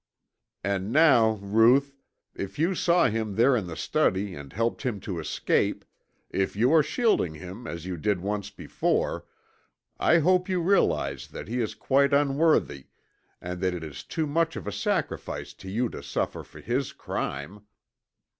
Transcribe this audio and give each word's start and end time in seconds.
"And 0.63 0.91
now, 0.91 1.33
Ruth, 1.33 1.93
if 2.33 2.57
you 2.57 2.73
saw 2.73 3.07
him 3.07 3.35
there 3.35 3.55
in 3.55 3.67
the 3.67 3.75
study 3.75 4.33
and 4.33 4.51
helped 4.51 4.81
him 4.81 4.99
to 5.01 5.19
escape, 5.19 5.85
if 6.31 6.55
you 6.55 6.73
are 6.73 6.81
shielding 6.81 7.35
him 7.35 7.67
as 7.67 7.85
you 7.85 7.97
did 7.97 8.19
once 8.19 8.49
before, 8.49 9.27
I 9.99 10.17
hope 10.17 10.49
you 10.49 10.59
realize 10.59 11.27
that 11.27 11.47
he 11.47 11.61
is 11.61 11.75
quite 11.75 12.13
unworthy 12.13 12.87
and 13.39 13.61
that 13.61 13.75
it 13.75 13.83
is 13.83 14.01
too 14.03 14.25
much 14.25 14.55
of 14.55 14.65
a 14.65 14.71
sacrifice 14.71 15.53
for 15.53 15.67
you 15.67 15.87
to 15.89 16.01
suffer 16.01 16.41
for 16.41 16.61
his 16.61 16.93
crime." 16.93 17.67